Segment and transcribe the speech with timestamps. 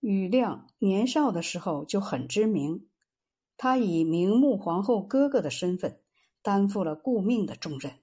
[0.00, 2.88] 庾亮年少的时候就很知名，
[3.56, 6.00] 他以明穆皇后哥哥的身份
[6.42, 7.98] 担负了顾命的重任。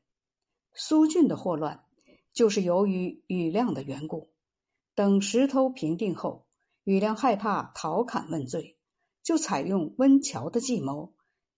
[0.73, 1.85] 苏峻的祸乱
[2.33, 4.33] 就是由于庾亮的缘故。
[4.93, 6.47] 等石头平定后，
[6.83, 8.77] 庾亮害怕陶侃问罪，
[9.23, 11.15] 就采用温峤的计谋，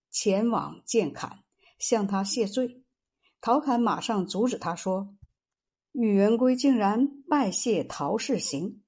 [0.09, 1.43] 前往见侃，
[1.79, 2.83] 向他谢罪。
[3.41, 5.15] 陶侃马上阻止他说
[5.93, 8.83] ：“宇元圭竟然拜谢陶氏行。”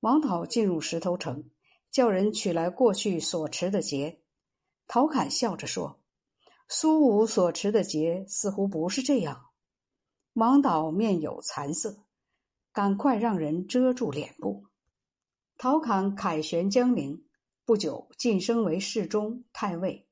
[0.00, 1.50] 王导进入石头城，
[1.90, 4.20] 叫人取来过去所持的节。
[4.86, 6.00] 陶侃笑着说
[6.68, 9.46] ：“苏武所持的节似乎不是这样。”
[10.34, 12.04] 王导面有惭色，
[12.72, 14.66] 赶快让人遮住脸部。
[15.56, 17.24] 陶侃凯旋江陵，
[17.64, 20.06] 不久晋升为侍中、太尉，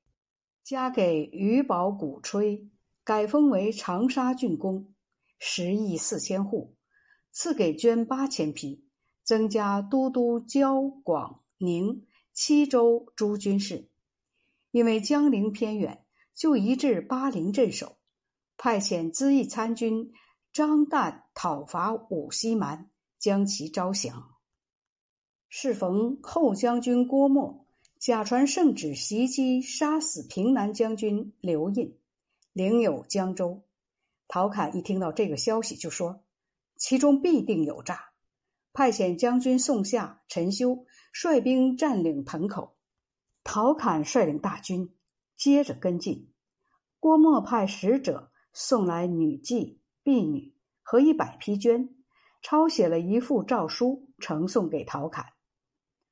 [0.64, 2.66] 加给余宝鼓吹，
[3.04, 4.94] 改封为长沙郡公，
[5.38, 6.74] 十亿四千户，
[7.30, 8.83] 赐给绢八千匹。
[9.24, 13.88] 增加都督交、广、宁七州诸军事，
[14.70, 16.04] 因为江陵偏远，
[16.34, 17.96] 就移至巴陵镇守。
[18.56, 20.12] 派遣资义参军
[20.52, 24.36] 张旦讨伐武西蛮，将其招降。
[25.48, 27.66] 适逢后将军郭沫
[27.98, 31.98] 假传圣旨袭击，杀死平南将军刘胤，
[32.52, 33.64] 领有江州。
[34.28, 36.24] 陶侃一听到这个消息，就说
[36.76, 38.10] ：“其中必定有诈。”
[38.76, 42.74] 派遣将军宋夏、陈修率兵占领盆口，
[43.44, 44.92] 陶侃率领大军
[45.36, 46.32] 接着跟进。
[46.98, 51.88] 郭沫派使者送来女妓、婢女和一百批绢，
[52.42, 55.24] 抄写了一副诏书，呈送给陶侃。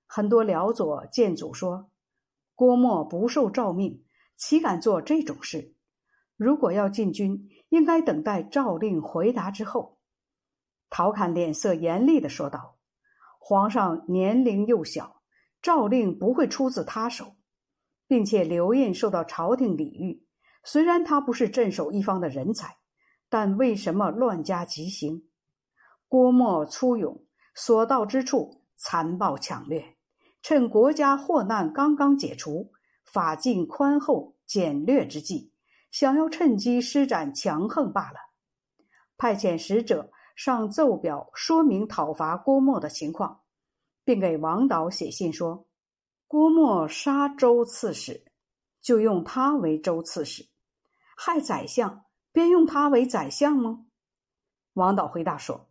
[0.06, 1.90] 很多辽左谏阻说
[2.55, 4.05] ：“郭沫不受诏命，
[4.36, 5.74] 岂敢做这种事？
[6.36, 9.98] 如果要进军，应该等待诏令回答之后。”
[10.95, 12.77] 陶侃脸色严厉的说道
[13.41, 15.23] ：“皇上年龄幼小，
[15.62, 17.35] 诏令不会出自他手，
[18.07, 20.27] 并且刘胤受到朝廷礼遇。
[20.65, 22.77] 虽然他不是镇守一方的人才，
[23.31, 25.23] 但为什么乱加极刑？
[26.08, 29.97] 郭沫粗勇，所到之处残暴抢掠，
[30.42, 32.70] 趁国家祸难刚刚解除，
[33.07, 35.55] 法尽宽厚简略之际，
[35.91, 38.19] 想要趁机施展强横罢了。
[39.17, 43.43] 派遣使者。”上奏表说明讨伐郭沫的情况，
[44.05, 45.67] 并给王导写信说
[46.27, 48.25] ：“郭沫杀周刺史，
[48.81, 50.45] 就用他为周刺史；
[51.17, 53.87] 害宰相，便用他为宰相吗？”
[54.75, 55.69] 王导回答说：“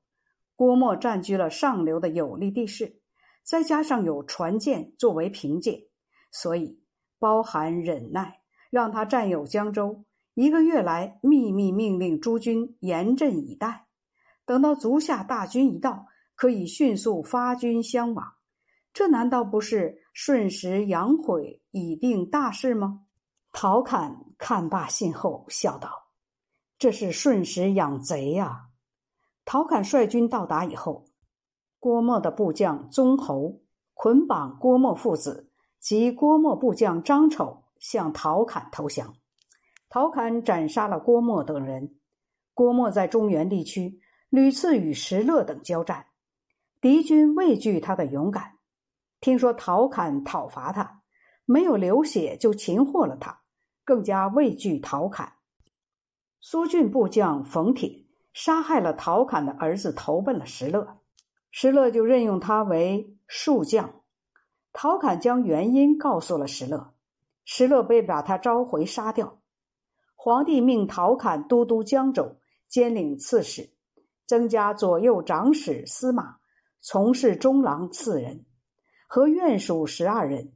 [0.55, 3.01] 郭沫占据了上流的有利地势，
[3.43, 5.89] 再加上有船舰作为凭借，
[6.31, 6.83] 所以
[7.17, 10.05] 包含忍耐，让他占有江州。
[10.35, 13.87] 一个月来，秘密命令诸军严阵以待。”
[14.45, 18.33] 等到足下大军一到，可以迅速发军相往，
[18.91, 23.05] 这难道不是瞬时扬毁，以定大事吗？
[23.51, 26.07] 陶侃看罢信后，笑道
[26.79, 28.69] ：“这是瞬时养贼呀！”
[29.45, 31.05] 陶侃率军到达以后，
[31.79, 33.61] 郭沫的部将宗侯
[33.93, 39.13] 捆绑郭沫父子及郭沫部将张丑，向陶侃投降。
[39.89, 41.95] 陶侃斩杀了郭沫等人。
[42.53, 43.99] 郭沫在中原地区。
[44.31, 46.05] 屡次与石勒等交战，
[46.79, 48.53] 敌军畏惧他的勇敢。
[49.19, 51.01] 听说陶侃讨伐他，
[51.43, 53.41] 没有流血就擒获了他，
[53.83, 55.33] 更加畏惧陶侃。
[56.39, 61.01] 苏峻部将冯铁杀害了陶侃的儿子，投奔了石勒。
[61.51, 64.01] 石勒就任用他为庶将。
[64.71, 66.93] 陶侃将原因告诉了石勒，
[67.43, 69.41] 石勒被把他召回杀掉。
[70.15, 72.37] 皇帝命陶侃都督江州，
[72.69, 73.73] 兼领刺史。
[74.31, 76.37] 增加左右长史、司马、
[76.79, 78.45] 从事中郎四人
[79.05, 80.53] 和院属十二人。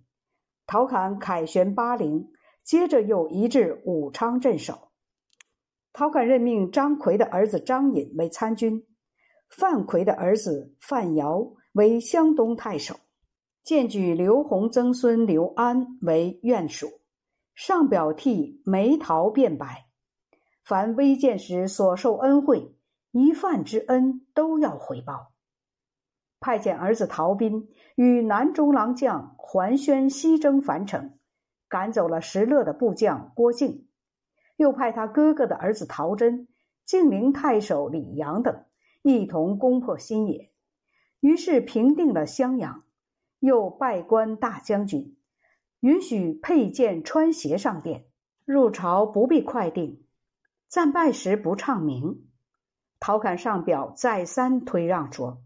[0.66, 2.32] 陶侃凯旋巴陵，
[2.64, 4.94] 接着又移至武昌镇守。
[5.92, 8.88] 陶侃任命张奎的儿子张隐为参军，
[9.50, 12.96] 范奎的儿子范瑶为湘东太守，
[13.62, 16.88] 荐举刘弘曾孙刘安为院属。
[17.56, 19.90] 上表替梅陶辩白，
[20.64, 22.75] 凡微见时所受恩惠。
[23.18, 25.32] 一饭之恩都要回报。
[26.42, 31.18] 派遣儿子陶彬与南中郎将桓宣西征樊城，
[31.70, 33.86] 赶走了石勒的部将郭靖；
[34.58, 36.50] 又派他哥哥的儿子陶真、
[36.84, 38.66] 晋陵太守李阳等
[39.02, 40.52] 一同攻破新野，
[41.22, 42.84] 于是平定了襄阳。
[43.40, 45.16] 又拜官大将军，
[45.80, 48.08] 允许佩剑穿鞋上殿。
[48.44, 50.04] 入朝不必快定，
[50.68, 52.28] 战败时不唱名。
[53.00, 55.44] 陶侃上表再三推让说：“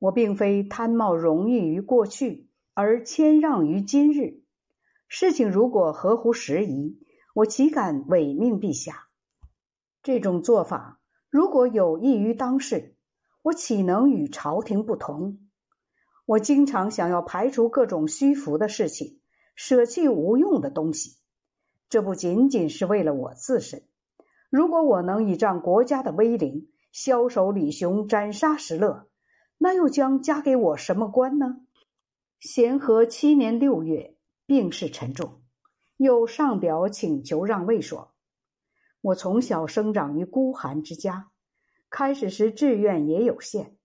[0.00, 4.42] 我并非贪冒荣誉于过去，而谦让于今日。
[5.06, 6.98] 事情如果合乎时宜，
[7.34, 9.08] 我岂敢违命陛下？
[10.02, 12.96] 这种做法如果有益于当世，
[13.42, 15.38] 我岂能与朝廷不同？
[16.24, 19.20] 我经常想要排除各种虚浮的事情，
[19.54, 21.18] 舍弃无用的东西。
[21.88, 23.82] 这不仅仅是为了我自身。
[24.52, 29.08] 如果我能倚仗国家的威灵，枭首李雄，斩杀石勒，
[29.56, 31.62] 那又将加给我什么官呢？
[32.38, 34.14] 咸和七年六月，
[34.44, 35.40] 病势沉重，
[35.96, 38.12] 又上表请求让位，说
[39.00, 41.30] ：“我从小生长于孤寒之家，
[41.88, 43.78] 开始时志愿也有限，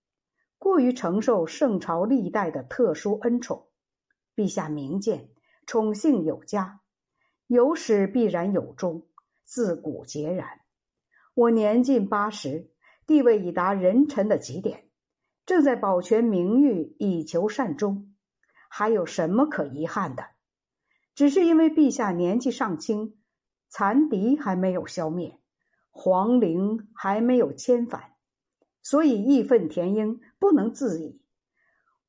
[0.58, 3.68] 过于承受圣朝历代的特殊恩宠。
[4.36, 5.30] 陛下明鉴，
[5.66, 6.82] 宠幸有加，
[7.46, 9.06] 有始必然有终。”
[9.48, 10.60] 自古皆然。
[11.32, 12.70] 我年近八十，
[13.06, 14.90] 地位已达人臣的极点，
[15.46, 18.14] 正在保全名誉以求善终，
[18.68, 20.22] 还有什么可遗憾的？
[21.14, 23.16] 只是因为陛下年纪尚轻，
[23.70, 25.40] 残敌还没有消灭，
[25.90, 28.16] 皇陵还没有迁返，
[28.82, 31.22] 所以义愤填膺，不能自已。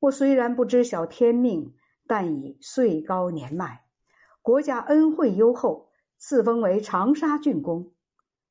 [0.00, 1.74] 我虽然不知晓天命，
[2.06, 3.86] 但已岁高年迈，
[4.42, 5.89] 国家恩惠优厚。
[6.22, 7.92] 赐封为长沙郡公，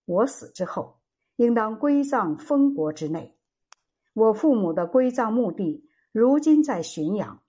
[0.06, 1.00] 我死之后，
[1.36, 3.38] 应当归葬封国之内。
[4.14, 7.44] 我父母的归葬墓地如今在浔阳，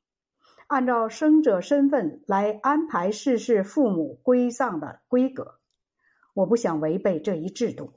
[0.67, 5.59] 按照生者身份来安排逝世父母归葬的规格。
[6.35, 7.95] 我不想违背这一制度，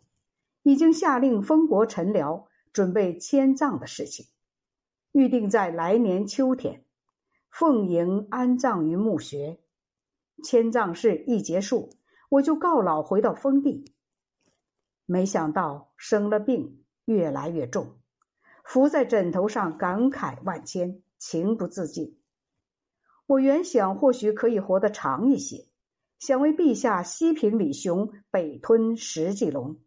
[0.63, 4.25] 已经下令封国臣僚准备迁葬的事情，
[5.11, 6.85] 预定在来年秋天，
[7.51, 9.59] 奉迎安葬于墓穴。
[10.41, 11.89] 迁葬事一结束。
[12.33, 13.93] 我就告老回到封地，
[15.05, 17.99] 没想到生了病，越来越重，
[18.63, 22.19] 伏在枕头上感慨万千，情不自禁。
[23.27, 25.67] 我原想或许可以活得长一些，
[26.17, 29.77] 想为陛下西平李雄，北吞石继龙，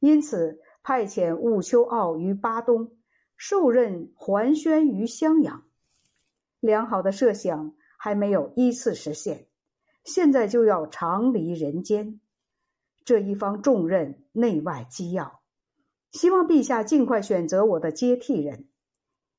[0.00, 2.98] 因此派遣兀丘傲于巴东，
[3.34, 5.64] 受任桓宣于襄阳。
[6.60, 9.46] 良好的设想还没有依次实现。
[10.04, 12.20] 现在就要长离人间，
[13.04, 15.42] 这一方重任内外机要，
[16.10, 18.68] 希望陛下尽快选择我的接替人，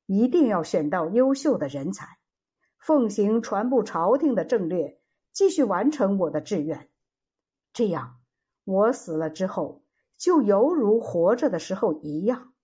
[0.06, 2.18] 一定要选到优秀的人才，
[2.78, 4.98] 奉行传布朝廷的政略，
[5.32, 6.88] 继续完成我的志愿。
[7.72, 8.20] 这样，
[8.64, 9.82] 我死了之后，
[10.16, 12.54] 就犹如活着的时候一样。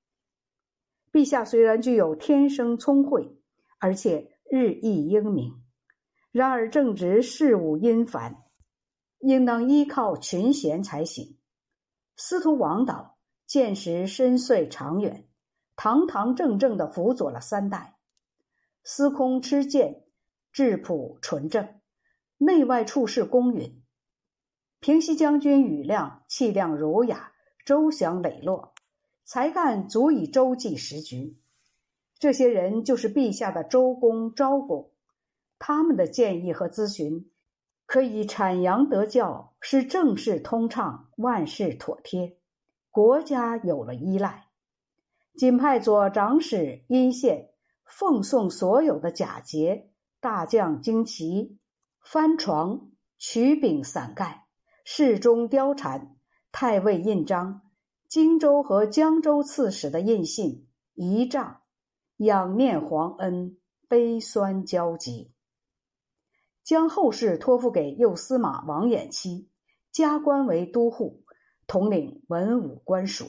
[1.13, 3.37] 陛下虽然具有天生聪慧，
[3.79, 5.60] 而且日益英明。
[6.33, 8.45] 然而，正值事务阴繁，
[9.19, 11.37] 应当依靠群贤才行。
[12.17, 13.17] 司徒王导
[13.47, 15.27] 见识深邃长远，
[15.75, 17.97] 堂堂正正的辅佐了三代；
[18.85, 20.05] 司空吃见
[20.53, 21.81] 质朴纯正，
[22.39, 23.83] 内外处事公允；
[24.79, 27.33] 平西将军庾亮气量儒雅，
[27.67, 28.73] 周详磊落，
[29.25, 31.41] 才干足以周济时局。
[32.21, 34.90] 这些人就是陛下的周公昭公。
[35.61, 37.31] 他们的建议和咨询，
[37.85, 42.39] 可以阐扬德教，使政事通畅，万事妥帖，
[42.91, 44.47] 国家有了依赖。
[45.37, 47.51] 仅派左长史殷宪
[47.85, 51.59] 奉送所有的甲节、大将旌旗、
[52.03, 54.47] 帆床、曲柄伞盖、
[54.85, 56.17] 侍中貂蝉、
[56.51, 57.61] 太尉印章、
[58.09, 61.61] 荆州和江州刺史的印信仪仗，
[62.17, 65.30] 仰念皇恩，悲酸交集。
[66.71, 69.49] 将后事托付给右司马王衍期，
[69.91, 71.25] 加官为都护，
[71.67, 73.25] 统领文武官署。